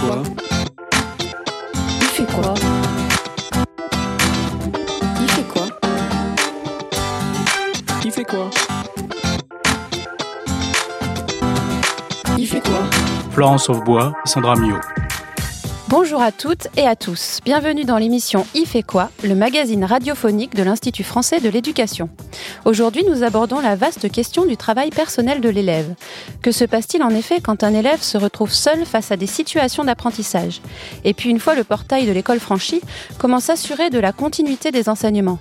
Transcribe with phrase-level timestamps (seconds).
[0.00, 0.22] quoi.
[2.00, 2.54] Il fait quoi?
[5.20, 5.66] Il fait quoi?
[8.04, 8.50] Il fait quoi?
[12.36, 12.80] Il fait quoi?
[13.32, 14.76] Florence Sauvebois, Sandra Mio.
[15.90, 17.38] Bonjour à toutes et à tous.
[17.46, 22.10] Bienvenue dans l'émission Il fait quoi, le magazine radiophonique de l'Institut français de l'éducation.
[22.66, 25.94] Aujourd'hui, nous abordons la vaste question du travail personnel de l'élève.
[26.42, 29.82] Que se passe-t-il en effet quand un élève se retrouve seul face à des situations
[29.82, 30.60] d'apprentissage?
[31.04, 32.82] Et puis, une fois le portail de l'école franchi,
[33.16, 35.38] comment s'assurer de la continuité des enseignements?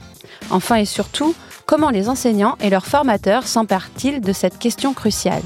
[0.50, 1.36] Enfin et surtout,
[1.66, 5.44] comment les enseignants et leurs formateurs s'emparent-ils de cette question cruciale?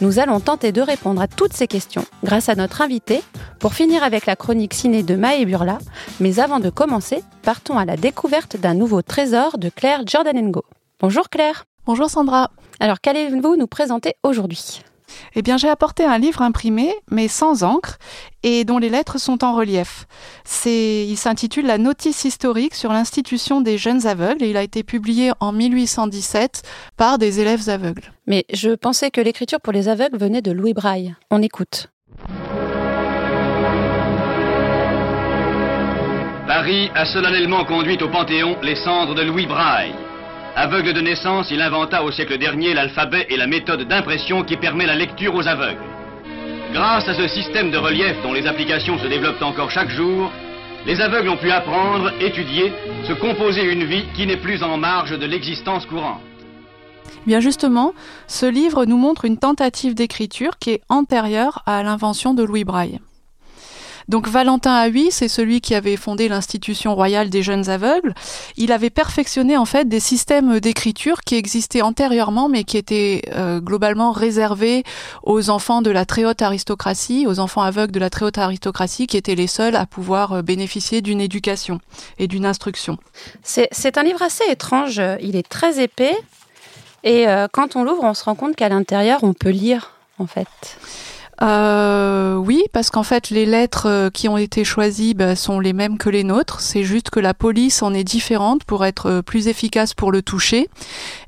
[0.00, 3.22] Nous allons tenter de répondre à toutes ces questions grâce à notre invité
[3.60, 5.78] pour finir avec la chronique ciné de Maë Burla.
[6.18, 10.64] Mais avant de commencer, partons à la découverte d'un nouveau trésor de Claire Jordanengo.
[10.98, 11.66] Bonjour Claire.
[11.86, 12.50] Bonjour Sandra.
[12.80, 14.82] Alors qu'allez-vous nous présenter aujourd'hui?
[15.34, 17.98] Eh bien, j'ai apporté un livre imprimé, mais sans encre,
[18.42, 20.06] et dont les lettres sont en relief.
[20.44, 24.82] C'est, il s'intitule La notice historique sur l'institution des jeunes aveugles, et il a été
[24.82, 26.62] publié en 1817
[26.96, 28.12] par des élèves aveugles.
[28.26, 31.14] Mais je pensais que l'écriture pour les aveugles venait de Louis Braille.
[31.30, 31.88] On écoute.
[36.50, 39.94] Paris a solennellement conduit au Panthéon les cendres de Louis Braille.
[40.56, 44.84] Aveugle de naissance, il inventa au siècle dernier l'alphabet et la méthode d'impression qui permet
[44.84, 45.86] la lecture aux aveugles.
[46.72, 50.28] Grâce à ce système de relief dont les applications se développent encore chaque jour,
[50.86, 52.72] les aveugles ont pu apprendre, étudier,
[53.06, 56.20] se composer une vie qui n'est plus en marge de l'existence courante.
[57.28, 57.94] Bien justement,
[58.26, 62.98] ce livre nous montre une tentative d'écriture qui est antérieure à l'invention de Louis Braille.
[64.08, 68.14] Donc Valentin Huy, c'est celui qui avait fondé l'institution royale des jeunes aveugles.
[68.56, 73.60] Il avait perfectionné en fait des systèmes d'écriture qui existaient antérieurement, mais qui étaient euh,
[73.60, 74.84] globalement réservés
[75.22, 79.06] aux enfants de la très haute aristocratie, aux enfants aveugles de la très haute aristocratie,
[79.06, 81.80] qui étaient les seuls à pouvoir euh, bénéficier d'une éducation
[82.18, 82.98] et d'une instruction.
[83.42, 85.00] C'est un livre assez étrange.
[85.20, 86.16] Il est très épais.
[87.02, 90.26] Et euh, quand on l'ouvre, on se rend compte qu'à l'intérieur, on peut lire, en
[90.26, 90.48] fait.
[91.42, 95.72] Euh, oui, parce qu'en fait, les lettres euh, qui ont été choisies bah, sont les
[95.72, 96.60] mêmes que les nôtres.
[96.60, 100.20] C'est juste que la police en est différente pour être euh, plus efficace pour le
[100.20, 100.68] toucher.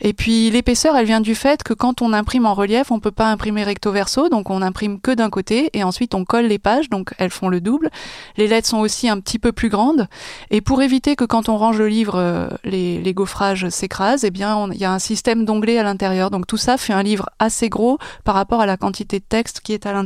[0.00, 3.10] Et puis, l'épaisseur, elle vient du fait que quand on imprime en relief, on peut
[3.10, 6.58] pas imprimer recto verso, donc on imprime que d'un côté, et ensuite on colle les
[6.58, 7.88] pages, donc elles font le double.
[8.36, 10.08] Les lettres sont aussi un petit peu plus grandes.
[10.50, 14.68] Et pour éviter que quand on range le livre, euh, les, gaufrages s'écrasent, eh bien,
[14.72, 16.30] il y a un système d'onglets à l'intérieur.
[16.30, 19.60] Donc tout ça fait un livre assez gros par rapport à la quantité de texte
[19.60, 20.01] qui est à l'intérieur.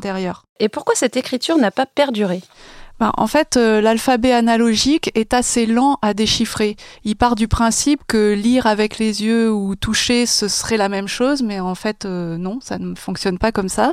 [0.61, 2.41] Et pourquoi cette écriture n'a pas perduré?
[2.99, 6.77] Ben, en fait, euh, l'alphabet analogique est assez lent à déchiffrer.
[7.05, 11.07] Il part du principe que lire avec les yeux ou toucher, ce serait la même
[11.07, 13.93] chose, mais en fait, euh, non, ça ne fonctionne pas comme ça.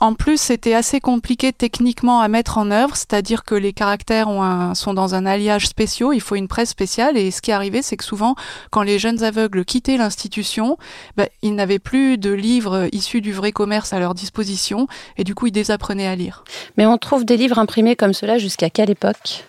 [0.00, 4.28] En plus, c'était assez compliqué techniquement à mettre en œuvre, c'est-à-dire que les caractères
[4.74, 7.98] sont dans un alliage spéciaux, il faut une presse spéciale, et ce qui arrivé, c'est
[7.98, 8.34] que souvent,
[8.70, 10.78] quand les jeunes aveugles quittaient l'institution,
[11.18, 14.88] ben, ils n'avaient plus de livres issus du vrai commerce à leur disposition,
[15.18, 16.44] et du coup, ils désapprenaient à lire.
[16.78, 19.44] Mais on trouve des livres imprimés comme cela jusqu'à quelle époque?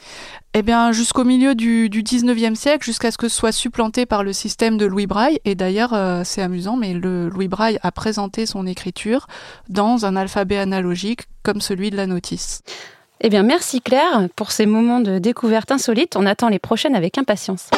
[0.53, 4.23] Eh bien, jusqu'au milieu du, du 19e siècle, jusqu'à ce que ce soit supplanté par
[4.23, 5.39] le système de Louis Braille.
[5.45, 9.28] Et d'ailleurs, euh, c'est amusant, mais le Louis Braille a présenté son écriture
[9.69, 12.63] dans un alphabet analogique comme celui de la notice.
[13.22, 16.17] Eh bien, merci Claire pour ces moments de découverte insolite.
[16.17, 17.69] On attend les prochaines avec impatience.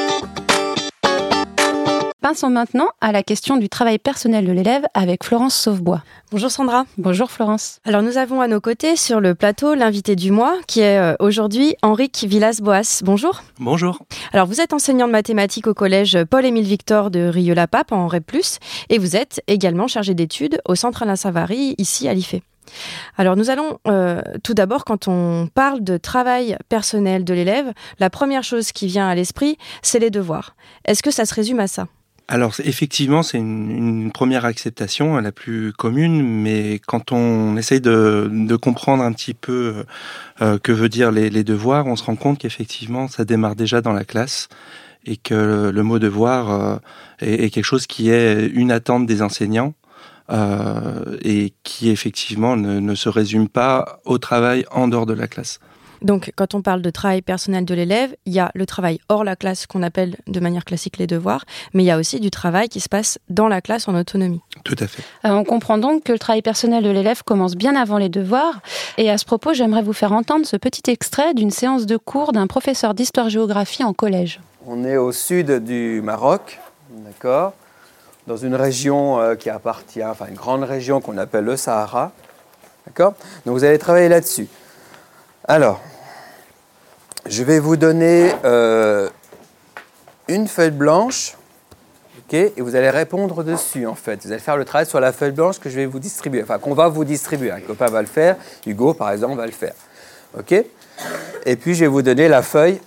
[2.23, 6.03] Passons maintenant à la question du travail personnel de l'élève avec Florence Sauvebois.
[6.31, 6.85] Bonjour Sandra.
[6.97, 7.81] Bonjour Florence.
[7.83, 11.15] Alors nous avons à nos côtés sur le plateau l'invité du mois qui est euh,
[11.19, 13.01] aujourd'hui Henrique Villas-Boas.
[13.03, 13.43] Bonjour.
[13.59, 13.99] Bonjour.
[14.31, 18.31] Alors vous êtes enseignant de mathématiques au collège Paul-Émile Victor de Rieux-la-Pape en REP+,
[18.87, 22.35] et vous êtes également chargé d'études au Centre Alain Savary ici à l'IFE.
[23.17, 28.09] Alors nous allons euh, tout d'abord, quand on parle de travail personnel de l'élève, la
[28.09, 30.55] première chose qui vient à l'esprit, c'est les devoirs.
[30.85, 31.87] Est-ce que ça se résume à ça?
[32.27, 39.03] Alors effectivement, c'est une, première acceptation, la plus commune, mais quand on essaye de, comprendre
[39.03, 39.83] un petit peu
[40.41, 43.93] euh, que veut dire les, devoirs, on se rend compte qu'effectivement, ça démarre déjà dans
[43.93, 44.47] la classe
[45.05, 46.77] et que le mot devoir euh,
[47.19, 49.73] est, quelque chose qui est une attente des enseignants.
[50.31, 55.59] Euh, et qui effectivement ne se résume pas au travail en dehors de la classe.
[56.03, 59.23] Donc, quand on parle de travail personnel de l'élève, il y a le travail hors
[59.23, 62.29] la classe qu'on appelle de manière classique les devoirs, mais il y a aussi du
[62.29, 64.41] travail qui se passe dans la classe en autonomie.
[64.65, 65.01] Tout à fait.
[65.23, 68.59] Alors, on comprend donc que le travail personnel de l'élève commence bien avant les devoirs.
[68.97, 72.33] Et à ce propos, j'aimerais vous faire entendre ce petit extrait d'une séance de cours
[72.33, 74.41] d'un professeur d'histoire-géographie en collège.
[74.67, 76.59] On est au sud du Maroc,
[76.89, 77.53] d'accord?
[78.27, 82.11] Dans une région euh, qui appartient, enfin une grande région qu'on appelle le Sahara.
[82.85, 83.13] D'accord?
[83.45, 84.47] Donc vous allez travailler là-dessus.
[85.45, 85.81] Alors,
[87.25, 89.09] je vais vous donner euh,
[90.27, 91.35] une feuille blanche,
[92.33, 94.25] et vous allez répondre dessus en fait.
[94.25, 96.57] Vous allez faire le travail sur la feuille blanche que je vais vous distribuer, enfin
[96.57, 97.51] qu'on va vous distribuer.
[97.51, 99.75] Un copain va le faire, Hugo par exemple va le faire,
[100.37, 100.51] ok.
[101.45, 102.79] Et puis je vais vous donner la feuille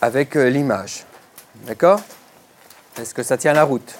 [0.00, 1.04] avec euh, l'image,
[1.66, 2.00] d'accord?
[3.00, 3.94] Est-ce que ça tient la route?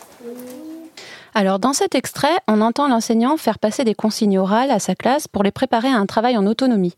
[1.34, 5.28] Alors, dans cet extrait, on entend l'enseignant faire passer des consignes orales à sa classe
[5.28, 6.94] pour les préparer à un travail en autonomie.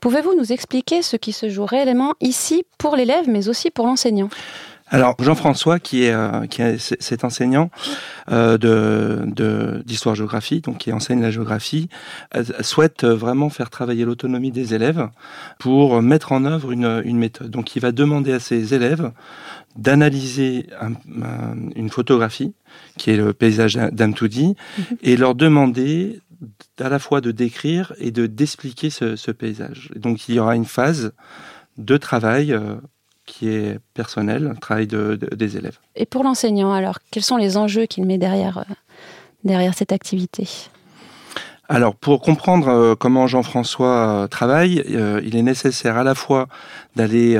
[0.00, 4.30] Pouvez-vous nous expliquer ce qui se joue réellement ici pour l'élève, mais aussi pour l'enseignant?
[4.88, 7.70] Alors Jean-François, qui est, euh, cet enseignant
[8.30, 11.88] euh, d'histoire-géographie, donc qui enseigne la géographie,
[12.36, 15.08] euh, souhaite vraiment faire travailler l'autonomie des élèves
[15.58, 17.50] pour mettre en œuvre une, une méthode.
[17.50, 19.10] Donc il va demander à ses élèves
[19.76, 20.92] d'analyser un-
[21.22, 22.52] un- une photographie,
[22.96, 24.54] qui est le paysage d'Amtoudi,
[25.02, 26.20] et leur demander
[26.80, 29.90] à la fois de décrire et de d'expliquer ce, ce paysage.
[29.96, 31.12] Et donc il y aura une phase
[31.78, 32.76] de travail euh,
[33.24, 35.78] qui est personnel, un travail de- de- des élèves.
[35.94, 38.74] Et pour l'enseignant, alors, quels sont les enjeux qu'il met derrière, euh,
[39.44, 40.48] derrière cette activité?
[41.68, 44.84] Alors, pour comprendre euh, comment Jean-François travaille,
[45.24, 46.46] il est nécessaire à la fois
[46.94, 47.36] d'aller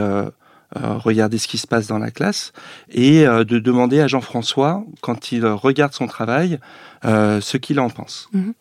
[0.99, 2.52] regarder ce qui se passe dans la classe
[2.90, 6.58] et euh, de demander à Jean-François, quand il regarde son travail,
[7.05, 8.28] euh, ce qu'il en pense.
[8.32, 8.55] Mhm.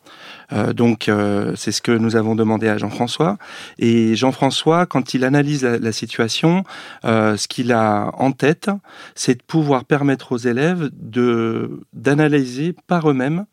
[0.54, 3.38] Euh, donc, euh, c'est ce que nous avons demandé à Jean-François.
[3.80, 6.64] Et Jean-François, quand il analyse la, la situation,
[7.06, 8.70] euh, ce qu'il a en tête,
[9.16, 13.46] c'est de pouvoir permettre aux élèves de d'analyser par eux-mêmes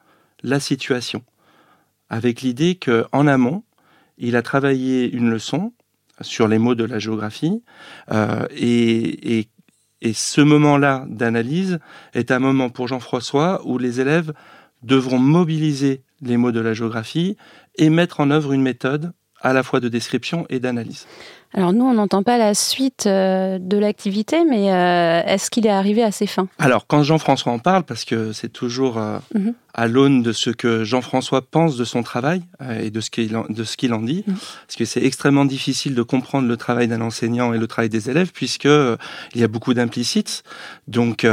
[0.42, 1.22] la situation
[2.12, 3.64] avec l'idée qu'en amont,
[4.18, 5.72] il a travaillé une leçon
[6.20, 7.62] sur les mots de la géographie,
[8.10, 9.48] euh, et, et,
[10.00, 11.78] et ce moment-là d'analyse
[12.14, 14.32] est un moment pour Jean-François où les élèves
[14.82, 17.36] devront mobiliser les mots de la géographie
[17.76, 21.06] et mettre en œuvre une méthode à la fois de description et d'analyse.
[21.54, 25.70] Alors nous, on n'entend pas la suite euh, de l'activité, mais euh, est-ce qu'il est
[25.70, 29.54] arrivé à ses fins Alors, quand Jean-François en parle, parce que c'est toujours euh, Mhm.
[29.74, 32.42] à l'aune de ce que Jean-François pense de son travail
[32.80, 34.34] et de ce qu'il en, de ce qu'il en dit, Mhm.
[34.66, 38.08] parce que c'est extrêmement difficile de comprendre le travail d'un enseignant et le travail des
[38.10, 40.42] élèves, puisque il y a beaucoup d'implicites.
[40.88, 41.26] Donc,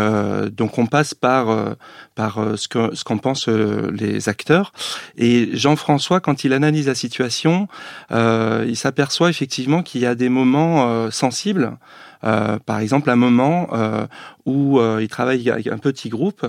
[0.52, 1.76] donc on passe par
[2.16, 4.72] par ce que ce qu'en pensent les acteurs.
[5.18, 7.68] Et Jean-François, quand il analyse la situation,
[8.12, 11.78] il s'aperçoit effectivement qu'il y a des moments euh, sensibles.
[12.24, 14.06] Euh, par exemple, un moment euh,
[14.46, 16.46] où euh, il travaille avec un petit groupe.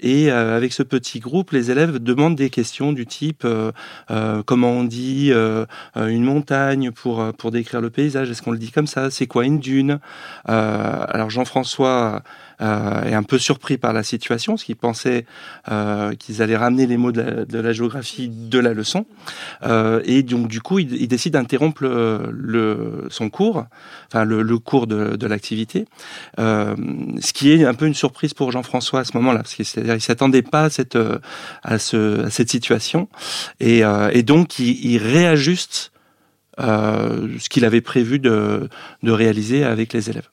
[0.00, 3.72] Et euh, avec ce petit groupe, les élèves demandent des questions du type euh,
[4.10, 5.66] euh, comment on dit euh,
[5.96, 8.30] euh, une montagne pour pour décrire le paysage.
[8.30, 9.10] Est-ce qu'on le dit comme ça?
[9.10, 9.98] C'est quoi une dune?
[10.44, 12.22] Alors Jean-François
[12.60, 15.26] est un peu surpris par la situation, parce qu'il pensait
[16.18, 19.04] qu'ils allaient ramener les mots de la, de la géographie de la leçon,
[20.04, 23.66] et donc du coup, il, il décide d'interrompre le, son cours,
[24.06, 25.86] enfin le, le cours de, de l'activité,
[27.32, 30.00] ce qui est un peu une surprise pour Jean-François à ce moment-là, parce qu'il il
[30.02, 31.18] s'attendait pas à cette euh,
[31.62, 33.08] à, ce, à cette situation,
[33.58, 35.92] et, euh, donc il, réajuste
[36.60, 38.68] euh, ce qu'il avait prévu de,
[39.02, 40.28] de réaliser avec les élèves.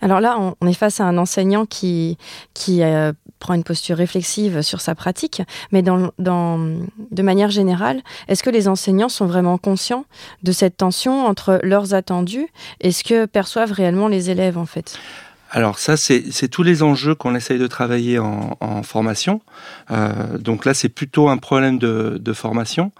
[0.00, 2.16] Alors là, on, est face à un enseignant qui,
[2.52, 2.82] qui
[3.40, 5.42] prend une posture réflexive sur sa pratique,
[5.72, 10.04] mais de manière générale, est-ce que les enseignants sont vraiment conscients
[10.42, 12.46] de cette tension entre leurs attendus
[12.80, 14.98] et ce que perçoivent réellement les élèves en fait?
[15.56, 19.40] Alors ça, c'est tous les enjeux qu'on essaye de travailler en, en formation.
[19.92, 22.90] Euh, donc là, c'est plutôt un problème de, de formation.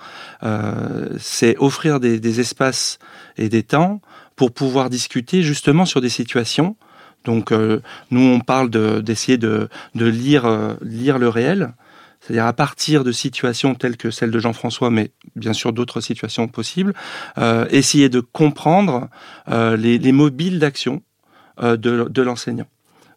[0.45, 3.01] Euh, c'est offrir des, des espaces
[3.37, 4.01] et des temps
[4.37, 6.77] pour pouvoir discuter justement sur des situations.
[7.25, 7.81] Donc euh,
[8.13, 11.75] nous, on parle de- d'essayer de, de lire, euh, lire le réel.
[12.21, 16.47] C'est-à-dire à partir de situations telles que celle de Jean-François, mais bien sûr d'autres situations
[16.47, 16.95] possibles,
[17.37, 19.09] euh, essayer de comprendre
[19.51, 21.03] euh, les, les mobiles d'action
[21.63, 22.67] de, de l'enseignant.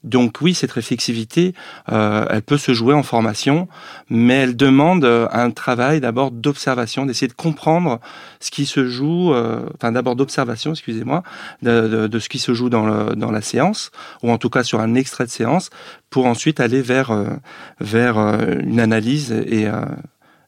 [0.04, 1.56] Donc oui, cette réflexivité,
[1.92, 3.68] euh, elle peut se jouer en formation,
[4.10, 8.00] mais elle demande euh, un travail d'abord d'observation, d'essayer de comprendre
[8.40, 11.24] ce qui se joue, euh, enfin d'abord d'observation, excusez-moi,
[11.64, 13.92] de, de- de ce qui se joue dans, le, dans la séance,
[14.22, 15.72] ou en tout cas sur un extrait de séance,
[16.12, 17.26] pour ensuite aller vers, euh,
[17.82, 19.82] vers euh, une analyse et, euh,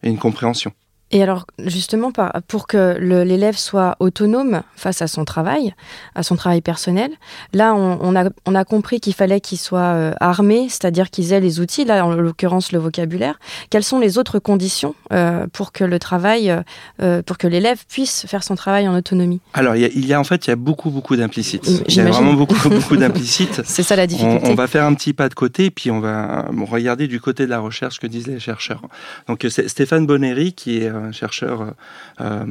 [0.04, 0.72] et une compréhension.
[1.12, 2.12] Et alors, justement,
[2.48, 5.74] pour que l'élève soit autonome face à son travail,
[6.16, 7.12] à son travail personnel,
[7.54, 11.34] là, on, on a, on a compris qu'il fallait qu'il soit euh, armé, c'est-à-dire qu'ils
[11.34, 13.40] aient les outils, là, en l'occurrence, le vocabulaire.
[13.70, 16.54] Quelles sont les autres conditions euh, pour que le travail,
[17.02, 19.42] euh, pour que l'élève puisse faire son travail en autonomie?
[19.54, 21.68] Alors il y a, il y a en fait il y a beaucoup beaucoup d'implicites.
[21.88, 23.62] Il y a vraiment beaucoup beaucoup d'implicites.
[23.66, 24.48] C'est ça la On, difficulté.
[24.50, 27.50] on va faire un petit pas de côté, puis on va regarder du côté de
[27.50, 28.82] la recherche ce que disent les chercheurs.
[29.28, 31.74] Donc c'est Stéphane Bonnery, qui est, un chercheur
[32.22, 32.44] euh,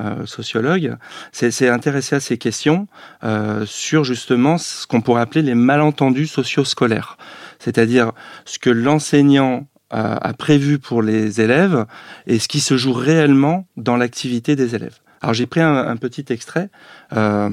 [0.00, 0.96] euh, sociologue,
[1.32, 2.88] s'est intéressé à ces questions
[3.24, 7.18] euh, sur justement ce qu'on pourrait appeler les malentendus socio-scolaires,
[7.58, 8.12] c'est-à-dire
[8.44, 11.86] ce que l'enseignant a prévu pour les élèves
[12.26, 14.98] et ce qui se joue réellement dans l'activité des élèves.
[15.22, 16.70] Alors j'ai pris un, petit extrait
[17.14, 17.50] euh,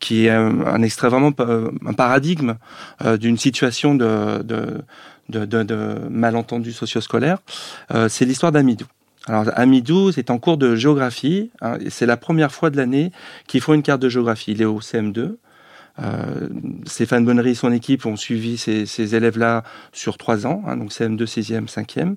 [0.00, 2.54] qui est un, extrait vraiment un paradigme
[3.04, 4.82] euh, d'une situation de, de,
[5.28, 7.38] de, de malentendu socio-scolaire.
[7.94, 8.86] Euh, c'est l'histoire d'Amidou.
[9.26, 11.50] Alors Amidou est en cours de géographie.
[11.60, 13.12] Hein, c'est la première fois de l'année
[13.46, 14.52] qu'il faut une carte de géographie.
[14.52, 15.36] Il est au CM2.
[15.98, 16.48] Euh,
[16.86, 20.92] Stéphane Bonnery et son équipe ont suivi ces, ces élèves-là sur trois ans, hein, donc
[20.92, 22.14] CM2, 6e, 5e.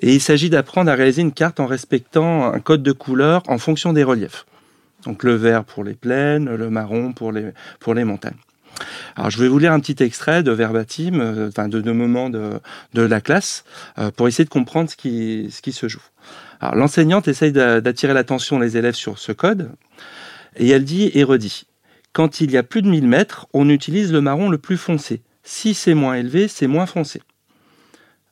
[0.00, 3.56] Et il s'agit d'apprendre à réaliser une carte en respectant un code de couleur en
[3.56, 4.44] fonction des reliefs.
[5.04, 8.34] Donc le vert pour les plaines, le marron pour les, pour les montagnes.
[9.28, 12.60] Je vais vous lire un petit extrait de verbatim, euh, de, de moments de,
[12.94, 13.64] la classe,
[13.98, 16.02] euh, pour essayer de comprendre ce qui, se joue.
[16.72, 19.70] L'enseignante essaye d'attirer l'attention des élèves sur ce code,
[20.56, 21.66] et elle dit et redit
[22.14, 25.20] quand il y a plus de 1000 mètres, on utilise le marron le plus foncé.
[25.42, 27.20] Si c'est moins élevé, c'est moins foncé.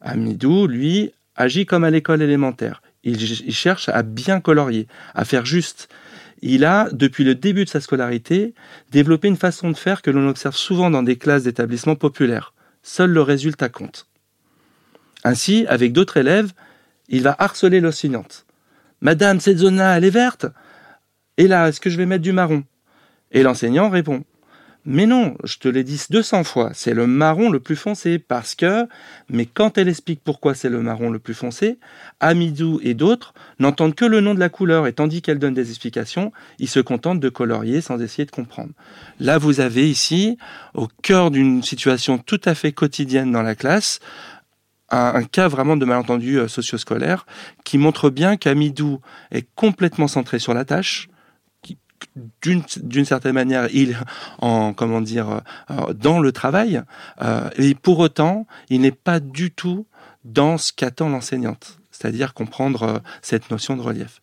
[0.01, 2.81] Amidou, lui, agit comme à l'école élémentaire.
[3.03, 3.19] Il,
[3.53, 5.89] cherche à bien colorier, à faire juste.
[6.43, 8.53] Il a, depuis le début de sa scolarité,
[8.91, 12.53] développé une façon de faire que l'on observe souvent dans des classes d'établissements populaires.
[12.83, 14.09] Seul le résultat compte.
[15.23, 16.53] Ainsi, avec d'autres élèves,
[17.09, 18.45] il va harceler l'enseignante.
[19.01, 20.47] Madame, cette zone-là, elle est verte
[21.37, 22.65] Et là, est-ce que je vais mettre du marron?
[23.31, 24.25] Et l'enseignant répond
[24.85, 28.57] mais non, je te l'ai dit 200 fois, c'est le marron le plus foncé parce
[28.57, 28.89] que,
[29.29, 31.79] mais quand elle explique pourquoi c'est le marron le plus foncé,
[32.19, 35.71] Amidou et d'autres n'entendent que le nom de la couleur et tandis qu'elle donne des
[35.71, 38.73] explications, ils se contentent de colorier sans essayer de comprendre.
[39.21, 40.37] Là, vous avez ici,
[40.75, 44.01] au cœur d'une situation tout à fait quotidienne dans la classe,
[44.91, 47.25] un, un cas vraiment de malentendu euh, socio-scolaire
[47.65, 51.09] qui montre bien qu'Amidou est complètement centré sur la tâche,
[52.43, 53.97] d'une certaine manière il
[54.39, 55.41] en comment dire
[55.71, 56.83] euh, dans le travail
[57.23, 59.87] euh, et pour autant il n'est pas du tout
[60.25, 64.21] dans ce qu'attend l'enseignante c'est-à-dire comprendre euh, cette notion de relief.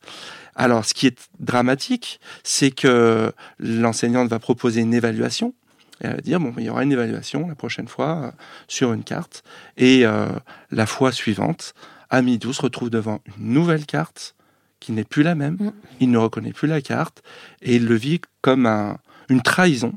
[0.55, 5.53] Alors ce qui est dramatique c'est que l'enseignante va proposer une évaluation
[6.01, 8.31] et elle va dire bon il y aura une évaluation la prochaine fois euh,
[8.67, 9.43] sur une carte
[9.77, 10.27] et euh,
[10.71, 11.73] la fois suivante
[12.09, 14.35] Amidou se retrouve devant une nouvelle carte
[14.79, 15.71] qui n'est plus la même, mm.
[15.99, 17.21] il ne reconnaît plus la carte,
[17.61, 18.97] et il le vit comme un,
[19.29, 19.93] une trahison.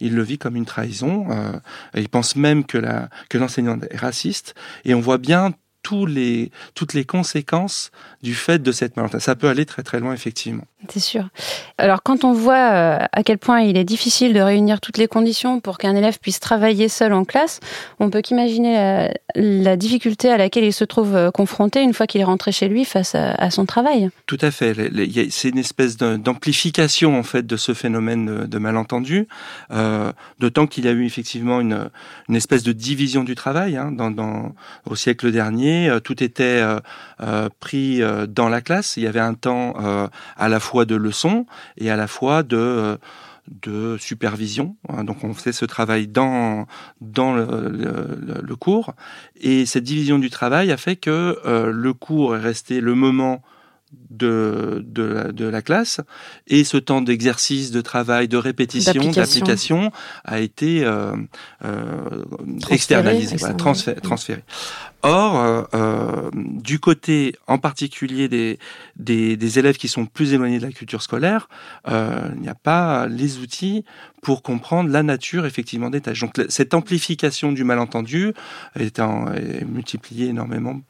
[0.00, 1.30] Il le vit comme une trahison.
[1.30, 1.52] Euh,
[1.94, 4.54] il pense même que la que l'enseignant est raciste,
[4.84, 5.52] et on voit bien
[5.84, 9.22] tous les, toutes les conséquences du fait de cette malentendu.
[9.22, 10.64] Ça peut aller très très loin, effectivement.
[10.88, 11.28] C'est sûr.
[11.78, 15.08] Alors quand on voit euh, à quel point il est difficile de réunir toutes les
[15.08, 17.60] conditions pour qu'un élève puisse travailler seul en classe,
[18.00, 22.06] on peut qu'imaginer la, la, difficulté à laquelle il se trouve euh, confronté une fois
[22.06, 24.10] qu'il est rentré chez lui face à, à son travail.
[24.26, 24.74] Tout à fait.
[25.30, 29.28] C'est une espèce d'amplification en fait de ce phénomène de, de malentendu,
[29.70, 31.90] euh, d'autant qu'il y a eu effectivement une,
[32.28, 34.54] une espèce de division du travail hein, dans, dans,
[34.86, 36.80] au siècle dernier euh, tout était euh,
[37.20, 38.96] euh, pris dans la classe.
[38.96, 39.74] Il y avait un temps
[40.36, 42.98] à la fois de leçons et à la fois de
[43.62, 44.76] de supervision.
[44.88, 45.04] Hein.
[45.04, 46.66] Donc on faisait ce travail dans
[47.00, 48.94] dans le, cours
[49.36, 53.42] et cette division du travail a fait que le cours est resté le moment
[54.10, 56.00] de, de, la, de la classe
[56.46, 59.90] et ce temps d'exercice, de travail, de répétition, d'application
[60.24, 61.16] a été euh,
[61.64, 62.24] euh,
[62.70, 64.42] externalisé, voilà, transféré, transféré.
[65.06, 68.58] Or, euh, euh, du côté en particulier des,
[68.96, 71.50] des, des, élèves qui sont plus éloignés de la culture scolaire,
[71.88, 73.84] euh, il n'y a pas les outils
[74.22, 76.20] pour comprendre la nature effectivement des tâches.
[76.20, 78.32] Donc cette amplification du malentendu
[78.76, 80.80] est, en, est multipliée énormément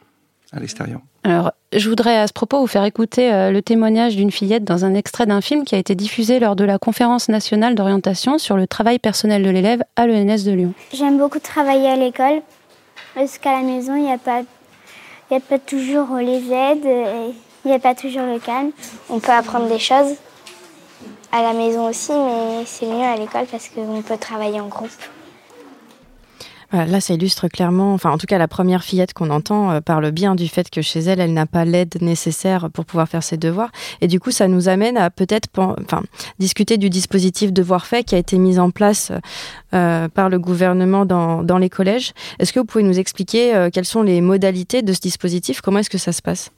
[0.54, 1.00] à l'extérieur.
[1.24, 4.84] Alors, je voudrais à ce propos vous faire écouter euh, le témoignage d'une fillette dans
[4.84, 8.56] un extrait d'un film qui a été diffusé lors de la conférence nationale d'orientation sur
[8.56, 10.74] le travail personnel de l'élève à l'ENS de Lyon.
[10.92, 12.42] J'aime beaucoup travailler à l'école
[13.14, 14.42] parce qu'à la maison, il n'y a, pas,
[15.30, 16.86] a pas toujours les aides,
[17.64, 18.70] il n'y a pas toujours le calme.
[19.08, 20.14] On peut apprendre des choses
[21.32, 24.90] à la maison aussi, mais c'est mieux à l'école parce qu'on peut travailler en groupe.
[26.74, 30.10] Là, ça illustre clairement, enfin, en tout cas, la première fillette qu'on entend euh, parle
[30.10, 33.36] bien du fait que chez elle, elle n'a pas l'aide nécessaire pour pouvoir faire ses
[33.36, 33.70] devoirs.
[34.00, 36.02] Et du coup, ça nous amène à peut-être, enfin,
[36.40, 39.12] discuter du dispositif devoir fait qui a été mis en place
[39.72, 42.12] euh, par le gouvernement dans, dans les collèges.
[42.40, 45.60] Est-ce que vous pouvez nous expliquer euh, quelles sont les modalités de ce dispositif?
[45.60, 46.50] Comment est-ce que ça se passe?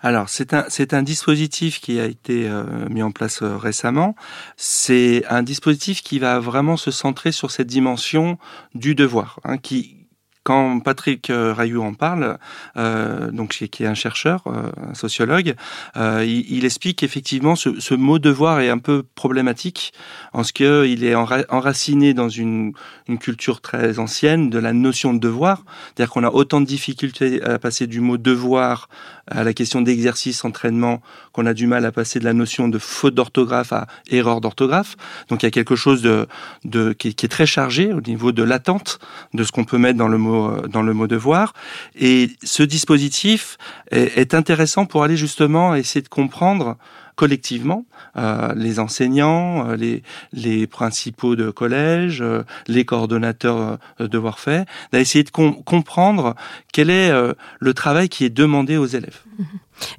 [0.00, 4.14] Alors, c'est un, c'est un dispositif qui a été euh, mis en place euh, récemment.
[4.56, 8.38] C'est un dispositif qui va vraiment se centrer sur cette dimension
[8.74, 10.04] du devoir, hein, qui,
[10.44, 12.38] quand Patrick euh, Rayou en parle,
[12.76, 15.54] euh, donc qui est un chercheur, euh, un sociologue,
[15.96, 19.94] euh, il, il, explique qu'effectivement ce, ce, mot devoir est un peu problématique
[20.34, 22.74] en ce qu'il est enra enraciné dans une,
[23.08, 27.42] une, culture très ancienne de la notion de devoir, c'est-à-dire qu'on a autant de difficultés
[27.42, 28.88] à passer du mot devoir
[29.30, 31.00] à la question d'exercice, entraînement,
[31.32, 34.96] qu'on a du mal à passer de la notion de faute d'orthographe à erreur d'orthographe.
[35.28, 36.26] Donc il y a quelque chose de,
[36.64, 38.98] de qui, est très chargé au niveau de l'attente
[39.32, 41.54] de ce qu'on peut mettre dans le mot dans le mot devoir.
[41.94, 43.56] Et ce dispositif
[43.90, 46.76] est intéressant pour aller justement essayer de comprendre
[47.16, 47.84] collectivement,
[48.16, 50.02] euh, les enseignants, euh, les,
[50.32, 56.34] les principaux de collège, euh, les coordonnateurs de faits, d'essayer de com comprendre
[56.72, 57.12] quel est
[57.60, 59.20] le travail qui est demandé aux élèves.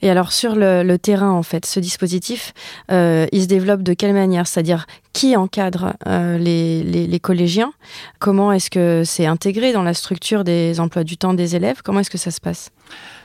[0.01, 2.53] Et alors sur le, terrain, en fait, ce dispositif,
[2.91, 4.47] euh, il se développe de quelle manière?
[4.47, 7.71] C'est-à-dire qui encadre euh, les, les, collégiens?
[8.19, 11.81] Comment est-ce que c'est intégré dans la structure des emplois du temps des élèves?
[11.83, 12.71] Comment est-ce que ça se passe?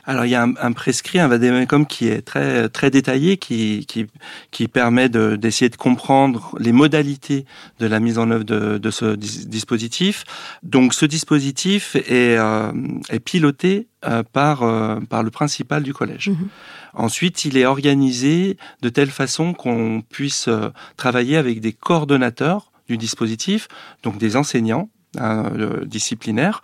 [0.05, 3.85] Alors il y a un, un prescrit, un vademecum qui est très très détaillé, qui
[3.87, 4.07] qui,
[4.49, 7.45] qui permet d'essayer de, comprendre les modalités
[7.79, 10.23] de la mise en œuvre de, ce dis dispositif.
[10.63, 12.71] Donc ce dispositif est, euh,
[13.09, 16.29] est piloté euh, par euh, par le principal du collège.
[16.29, 16.47] Mmh.
[16.93, 22.97] Ensuite, il est organisé de telle façon qu'on puisse euh, travailler avec des coordonnateurs du
[22.97, 23.67] dispositif,
[24.03, 24.89] donc des enseignants
[25.19, 26.61] euh, disciplinaire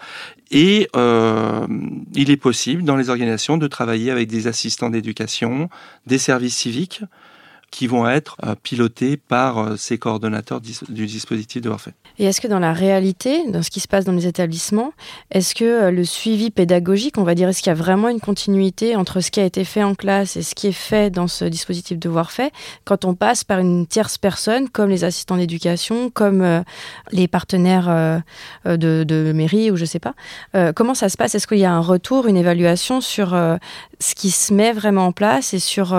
[0.52, 1.68] et euh,
[2.14, 5.70] il est possible dans les organisations de travailler avec des assistants d'éducation,
[6.06, 7.02] des services civiques
[7.72, 11.94] qui vont être euh, pilotés par euh, ces coordonnateurs du dispositif de Warfare.
[12.18, 14.94] Et est-ce que dans la réalité, dans ce qui se passe dans les établissements,
[15.32, 18.22] est-ce que euh, le suivi pédagogique, on va dire, est-ce qu'il y a vraiment une
[18.22, 21.28] continuité entre ce qui a été fait en classe et ce qui est fait dans
[21.28, 22.52] ce dispositif de fait
[22.84, 26.64] quand on passe par une tierce personne, comme les assistants d'éducation, comme
[27.12, 28.24] les partenaires
[28.66, 30.16] de, de mairie ou je sais pas
[30.74, 31.36] Comment ça se passe?
[31.36, 33.30] Est-ce qu'il y a un retour, une évaluation sur
[34.00, 35.96] ce qui se met vraiment en place et sur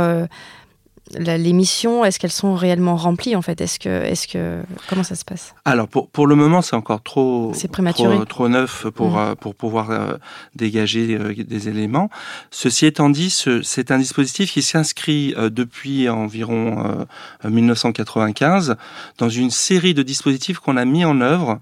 [1.16, 3.60] les missions, est-ce qu'elles sont réellement remplies en fait?
[3.60, 5.54] Est-ce que, est-ce que, comment ça se passe?
[5.64, 7.52] Alors pour, pour le moment, c'est encore trop,
[7.92, 9.18] trop, trop neuf pour, mmh.
[9.18, 10.16] euh, pour pouvoir euh,
[10.54, 12.10] dégager euh, des éléments.
[12.50, 13.30] Ceci étant dit,
[13.62, 17.06] c'est un dispositif qui s'inscrit euh, depuis environ
[17.44, 18.76] 1995
[19.18, 21.58] dans une série de dispositifs qu'on a mis en œuvre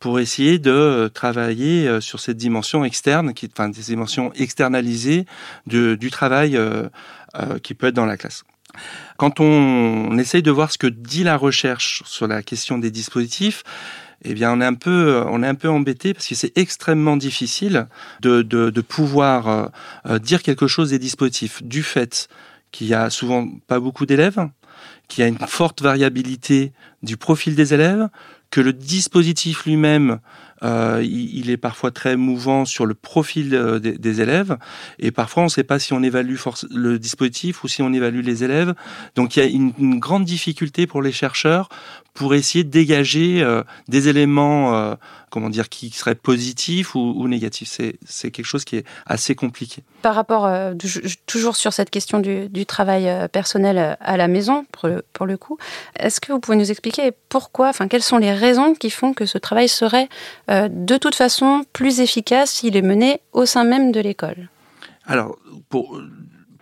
[0.00, 5.26] pour essayer de travailler sur cette dimension externe, qui, enfin des dimensions externalisées
[5.66, 6.58] de, du travail
[7.62, 8.44] qui peut être dans la classe.
[9.16, 13.62] Quand on, essaye de voir ce que dit la recherche sur la question des dispositifs,
[14.24, 17.16] eh bien, on est un peu, on est un peu embêté parce que c'est extrêmement
[17.16, 17.86] difficile
[18.20, 19.70] de, de, pouvoir
[20.06, 22.28] euh, dire quelque chose des dispositifs du fait
[22.72, 24.48] qu'il y a souvent pas beaucoup d'élèves,
[25.06, 28.08] qu'il y a une forte variabilité du profil des élèves,
[28.50, 30.20] que le dispositif lui-même
[30.62, 34.56] euh, il, est parfois très mouvant sur le profil euh, des, des, élèves
[34.98, 36.36] et parfois on ne sait pas si on évalue
[36.70, 38.74] le dispositif ou si on évalue les élèves.
[39.14, 41.68] Donc il y a une, une grande difficulté pour les chercheurs
[42.18, 44.96] pour essayer de dégager euh, des éléments euh,
[45.30, 47.80] comment dire qui seraient positifs ou, ou négatifs.
[48.04, 49.84] C'est quelque chose qui est assez compliqué.
[50.02, 50.74] Par rapport euh,
[51.26, 55.36] toujours sur cette question du, du travail personnel à la maison pour le, pour le
[55.36, 55.58] coup,
[55.96, 59.24] est-ce que vous pouvez nous expliquer pourquoi, enfin quelles sont les raisons qui font que
[59.24, 60.08] ce travail serait
[60.48, 64.48] de toute façon plus efficace s'il est mené au sein même de l'école?
[65.06, 66.00] Alors pour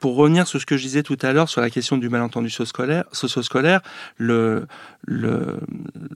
[0.01, 2.51] pour revenir sur ce que je disais tout à l'heure sur la question du malentendu
[2.51, 3.81] socio-scolaire,
[4.17, 4.67] le,
[5.07, 5.59] le,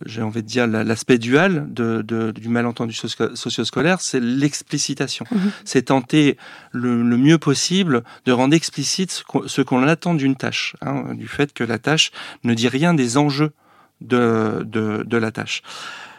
[0.07, 5.25] j'ai envie de dire l'aspect dual de, de, du malentendu socio-scolaire, c'est l'explicitation.
[5.31, 5.39] Mmh.
[5.65, 6.37] C'est tenter
[6.73, 11.53] le, le, mieux possible de rendre explicite ce qu'on attend d'une tâche, hein, du fait
[11.53, 12.11] que la tâche
[12.45, 13.53] ne dit rien des enjeux
[14.01, 15.63] de, de, de la tâche.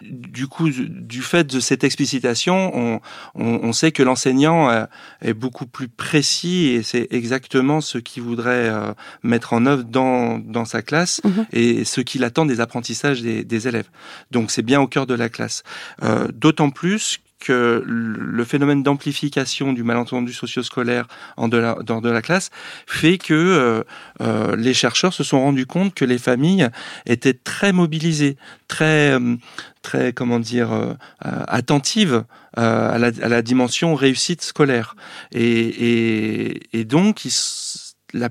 [0.02, 3.02] Du coup, du fait de cette explicitation, on,
[3.36, 4.86] on, on sait que l'enseignant euh,
[5.22, 10.39] est beaucoup plus précis et c'est exactement ce qu'il voudrait euh, mettre en œuvre dans,
[10.39, 11.30] dans sa classe mmh.
[11.54, 13.89] et ce qu'il attend des apprentissages des, des élèves.
[14.32, 15.62] Donc c'est bien au cœur de la classe.
[16.02, 22.10] Euh, D'autant plus que le phénomène d'amplification du malentendu socio-scolaire en de la, dans de
[22.10, 22.50] la classe
[22.88, 23.84] fait que euh,
[24.22, 26.70] euh, les chercheurs se sont rendus compte que les familles
[27.06, 29.36] étaient très mobilisées, très, euh,
[29.82, 32.24] très comment dire, euh, attentives
[32.58, 34.96] euh, à la, à, la, dimension réussite scolaire.
[35.32, 37.34] Et, et, et donc, ils,
[38.14, 38.30] la,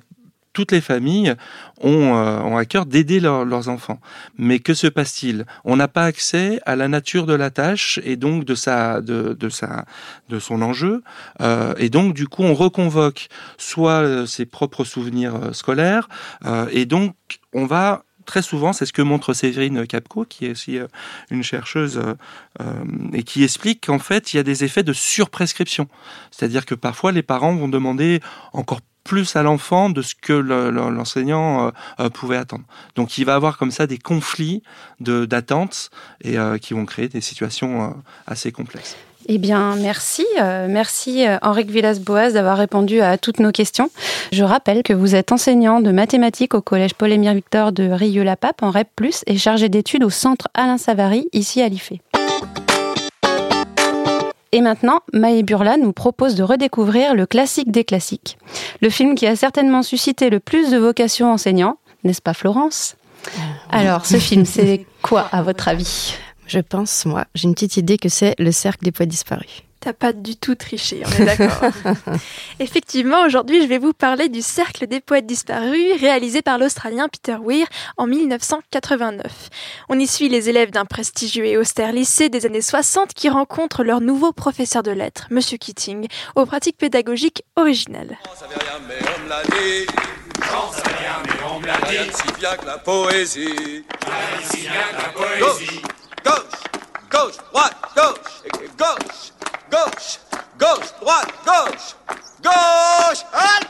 [0.60, 1.34] toutes les familles
[1.80, 3.98] ont, euh, à cœur d'aider leur, leurs enfants.
[4.36, 5.46] Mais que se passe-t-il?
[5.64, 9.32] On n'a pas accès à la nature de la tâche et donc de sa, de,
[9.32, 9.86] de sa,
[10.28, 11.02] de son enjeu.
[11.40, 16.10] Euh, et donc du coup, on reconvoque soit ses propres souvenirs euh, scolaires
[16.44, 17.14] euh, et donc
[17.54, 20.86] on va très souvent, c'est ce que montre Séverine Capco, qui est aussi euh,
[21.30, 22.14] une chercheuse euh,
[22.60, 25.88] euh, et qui explique qu'en fait, il y a des effets de surprescription.
[26.30, 28.20] C'est-à-dire que parfois, les parents vont demander
[28.52, 32.64] encore plus à l'enfant de ce que le- le- l'enseignant euh, euh, pouvait attendre.
[32.96, 34.62] Donc il va avoir comme ça des conflits
[35.00, 35.90] d'attentes
[36.22, 37.94] et euh, qui vont créer des situations
[38.26, 38.96] assez complexes.
[39.28, 40.24] Eh bien, merci.
[40.38, 43.90] merci Henrique Villas-Boas d'avoir répondu à toutes nos questions.
[44.32, 48.70] Je rappelle que vous êtes enseignant de mathématiques au collège Paul-Émile Victor de Rieux-la-Pape en
[48.70, 48.88] REP+,
[49.26, 51.92] et chargé d'études au centre Alain Savary, ici à l'IFE.
[54.52, 58.36] Et maintenant, Maë Burla nous propose de redécouvrir le classique des classiques.
[58.80, 62.96] Le film qui a certainement suscité le plus de vocations enseignants, n'est-ce pas Florence?
[63.70, 66.14] Alors, ce film, c'est quoi à votre avis?
[66.46, 69.62] Je pense, moi, j'ai une petite idée que c'est le cercle des poètes disparus.
[69.80, 71.70] T'as pas du tout triché, on est d'accord.
[72.60, 77.38] Effectivement, aujourd'hui, je vais vous parler du Cercle des poètes disparus, réalisé par l'Australien Peter
[77.42, 77.66] Weir
[77.96, 79.48] en 1989.
[79.88, 83.82] On y suit les élèves d'un prestigieux et austère lycée des années 60 qui rencontrent
[83.82, 88.18] leur nouveau professeur de lettres, Monsieur Keating, aux pratiques pédagogiques originales.
[88.86, 89.86] mais on me l'a dit.
[90.50, 91.96] J'en sais rien, mais on me l'a dit.
[91.96, 93.46] Rien de si bien que la poésie.
[93.46, 95.08] Rien de si bien que la
[95.48, 95.80] poésie.
[96.22, 96.60] Gauche,
[97.10, 98.42] gauche, droite, gauche,
[98.78, 99.32] gauche,
[99.70, 100.18] gauche,
[100.58, 101.94] gauche, droite, gauche,
[102.42, 103.68] gauche, halte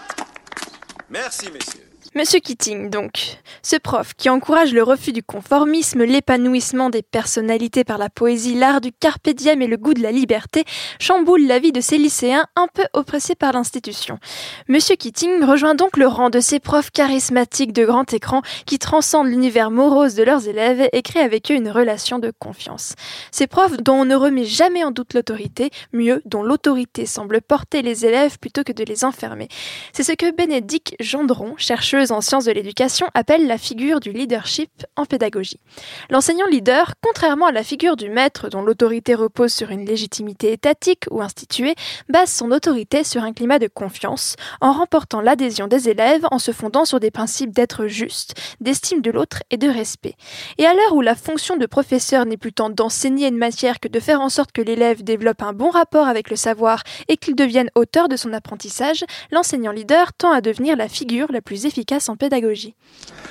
[1.10, 1.89] Merci, messieurs.
[2.16, 7.98] Monsieur Keating, donc, ce prof qui encourage le refus du conformisme, l'épanouissement des personnalités par
[7.98, 10.64] la poésie, l'art du carpe diem et le goût de la liberté,
[10.98, 14.18] chamboule la vie de ces lycéens un peu oppressés par l'institution.
[14.66, 19.28] Monsieur Keating rejoint donc le rang de ces profs charismatiques de grand écran qui transcendent
[19.28, 22.96] l'univers morose de leurs élèves et créent avec eux une relation de confiance.
[23.30, 27.82] Ces profs dont on ne remet jamais en doute l'autorité, mieux, dont l'autorité semble porter
[27.82, 29.46] les élèves plutôt que de les enfermer.
[29.92, 34.70] C'est ce que Bénédicte Gendron, chercheuse en sciences de l'éducation, appelle la figure du leadership
[34.96, 35.60] en pédagogie.
[36.08, 41.04] L'enseignant leader, contrairement à la figure du maître dont l'autorité repose sur une légitimité étatique
[41.10, 41.74] ou instituée,
[42.08, 46.52] base son autorité sur un climat de confiance, en remportant l'adhésion des élèves en se
[46.52, 50.14] fondant sur des principes d'être juste, d'estime de l'autre et de respect.
[50.58, 53.88] Et à l'heure où la fonction de professeur n'est plus tant d'enseigner une matière que
[53.88, 57.36] de faire en sorte que l'élève développe un bon rapport avec le savoir et qu'il
[57.36, 61.89] devienne auteur de son apprentissage, l'enseignant leader tend à devenir la figure la plus efficace
[62.08, 62.74] en pédagogie.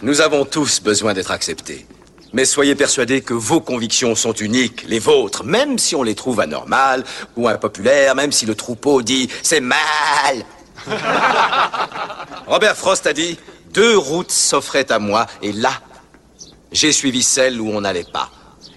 [0.01, 1.85] Nous avons tous besoin d'être acceptés.
[2.33, 6.39] Mais soyez persuadés que vos convictions sont uniques, les vôtres, même si on les trouve
[6.39, 7.03] anormales
[7.35, 10.45] ou impopulaires, même si le troupeau dit c'est mal.
[12.47, 13.37] Robert Frost a dit
[13.73, 15.73] deux routes s'offraient à moi et là,
[16.71, 18.29] j'ai suivi celle où on n'allait pas.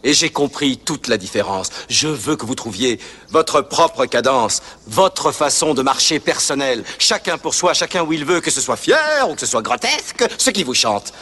[0.05, 1.71] Et j'ai compris toute la différence.
[1.89, 2.99] Je veux que vous trouviez
[3.31, 6.85] votre propre cadence, votre façon de marcher personnelle.
[6.99, 9.63] Chacun pour soi, chacun où il veut, que ce soit fier ou que ce soit
[9.63, 11.13] grotesque, ce qui vous chante.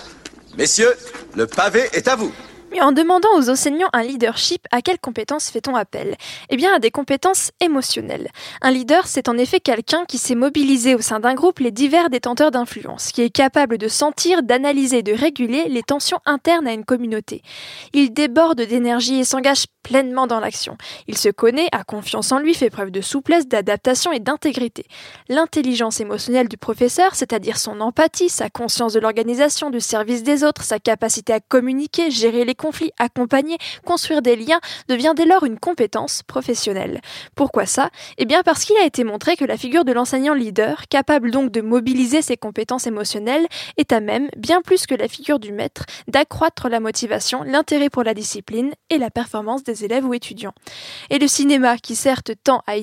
[0.57, 0.95] Messieurs,
[1.35, 2.33] le pavé est à vous.
[2.79, 6.17] En demandant aux enseignants un leadership, à quelles compétences fait-on appel?
[6.49, 8.29] Eh bien, à des compétences émotionnelles.
[8.63, 12.09] Un leader, c'est en effet quelqu'un qui sait mobiliser au sein d'un groupe les divers
[12.11, 16.73] détenteurs d'influence, qui est capable de sentir, d'analyser et de réguler les tensions internes à
[16.73, 17.43] une communauté.
[17.93, 20.77] Il déborde d'énergie et s'engage pleinement dans l'action.
[21.09, 24.87] Il se connaît, a confiance en lui, fait preuve de souplesse, d'adaptation et d'intégrité.
[25.29, 30.63] L'intelligence émotionnelle du professeur, c'est-à-dire son empathie, sa conscience de l'organisation, du service des autres,
[30.63, 35.59] sa capacité à communiquer, gérer les conflits, accompagner, construire des liens, devient dès lors une
[35.59, 37.01] compétence professionnelle.
[37.35, 37.89] Pourquoi ça?
[38.19, 41.51] Eh bien parce qu'il a été montré que la figure de l'enseignant leader, capable donc
[41.51, 43.47] de mobiliser ses compétences émotionnelles,
[43.79, 48.03] est à même, bien plus que la figure du maître, d'accroître la motivation, l'intérêt pour
[48.03, 50.53] la discipline et la performance des élèves ou étudiants.
[51.09, 52.77] Et le cinéma, qui certes tend à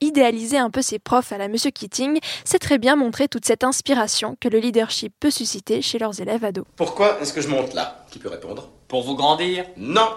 [0.00, 3.64] idéaliser un peu ses profs à la Monsieur Keating, sait très bien montrer toute cette
[3.64, 6.64] inspiration que le leadership peut susciter chez leurs élèves ados.
[6.76, 8.06] Pourquoi est-ce que je monte là?
[8.10, 8.70] Qui peut répondre?
[8.92, 10.10] Pour vous grandir Non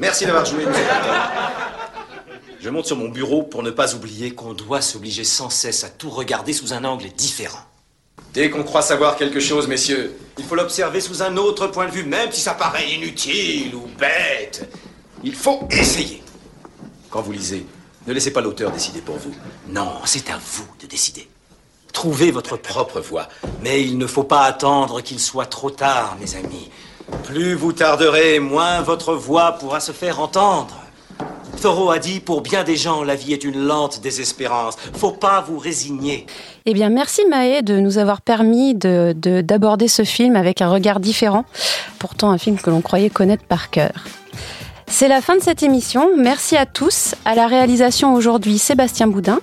[0.00, 0.64] Merci d'avoir joué.
[2.60, 5.88] Je monte sur mon bureau pour ne pas oublier qu'on doit s'obliger sans cesse à
[5.88, 7.60] tout regarder sous un angle différent.
[8.34, 11.92] Dès qu'on croit savoir quelque chose, messieurs, il faut l'observer sous un autre point de
[11.92, 14.68] vue, même si ça paraît inutile ou bête.
[15.22, 16.24] Il faut essayer.
[17.08, 17.64] Quand vous lisez,
[18.04, 19.32] ne laissez pas l'auteur décider pour vous.
[19.68, 21.28] Non, c'est à vous de décider.
[21.92, 23.28] Trouvez votre propre voie.
[23.62, 26.68] Mais il ne faut pas attendre qu'il soit trop tard, mes amis.
[27.24, 30.74] Plus vous tarderez, moins votre voix pourra se faire entendre.
[31.60, 34.76] Thoreau a dit, pour bien des gens, la vie est une lente désespérance.
[34.94, 36.26] Faut pas vous résigner.
[36.64, 40.70] Eh bien, merci Maë de nous avoir permis de- de- d'aborder ce film avec un
[40.70, 41.44] regard différent,
[41.98, 43.92] pourtant un film que l'on croyait connaître par cœur.
[44.90, 46.08] C'est la fin de cette émission.
[46.16, 47.14] Merci à tous.
[47.24, 49.38] À la réalisation aujourd'hui, Sébastien Boudin.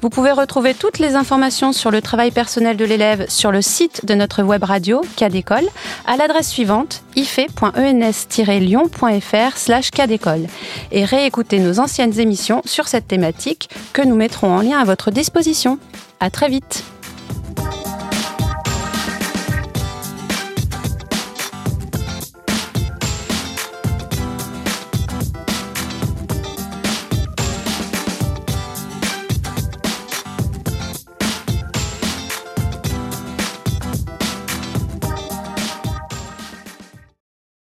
[0.00, 4.06] Vous pouvez retrouver toutes les informations sur le travail personnel de l'élève sur le site
[4.06, 5.66] de notre web radio Cadécole
[6.06, 9.90] à l'adresse suivante ife.ens-lyon.fr slash
[10.90, 15.10] et réécouter nos anciennes émissions sur cette thématique que nous mettrons en lien à votre
[15.10, 15.78] disposition.
[16.20, 16.84] À très vite.